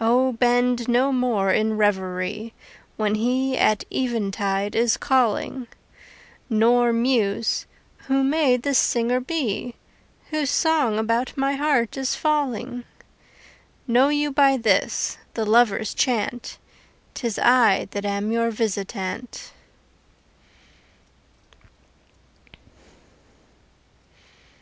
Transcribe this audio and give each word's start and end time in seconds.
O 0.00 0.32
bend 0.32 0.88
no 0.88 1.12
more 1.12 1.52
in 1.52 1.76
revery 1.76 2.54
When 2.96 3.14
he 3.16 3.58
at 3.58 3.84
eventide 3.90 4.74
is 4.74 4.96
calling. 4.96 5.66
Nor 6.48 6.94
muse: 6.94 7.66
Who 8.08 8.24
may 8.24 8.56
this 8.56 8.78
singer 8.78 9.20
be 9.20 9.74
Whose 10.30 10.48
song 10.48 10.98
about 10.98 11.36
my 11.36 11.56
heart 11.56 11.98
is 11.98 12.14
falling? 12.14 12.84
Know 13.86 14.08
you 14.08 14.32
by 14.32 14.56
this, 14.56 15.18
the 15.34 15.44
lover's 15.44 15.92
chant, 15.92 16.56
'Tis 17.12 17.38
I 17.38 17.86
that 17.90 18.06
am 18.06 18.32
your 18.32 18.50
visitant. 18.50 19.52